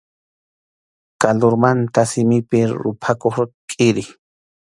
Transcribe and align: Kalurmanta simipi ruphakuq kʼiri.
Kalurmanta 1.21 2.01
simipi 2.11 2.59
ruphakuq 2.81 3.35
kʼiri. 3.69 4.03